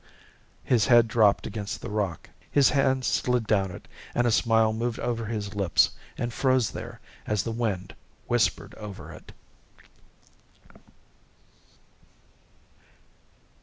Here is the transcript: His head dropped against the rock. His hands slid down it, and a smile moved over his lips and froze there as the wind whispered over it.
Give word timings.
His 0.63 0.87
head 0.87 1.07
dropped 1.07 1.45
against 1.45 1.79
the 1.79 1.89
rock. 1.91 2.27
His 2.49 2.71
hands 2.71 3.05
slid 3.05 3.45
down 3.45 3.69
it, 3.69 3.87
and 4.15 4.25
a 4.25 4.31
smile 4.31 4.73
moved 4.73 4.97
over 4.99 5.25
his 5.27 5.53
lips 5.53 5.91
and 6.17 6.33
froze 6.33 6.71
there 6.71 6.99
as 7.27 7.43
the 7.43 7.51
wind 7.51 7.93
whispered 8.25 8.73
over 8.79 9.11
it. 9.11 9.31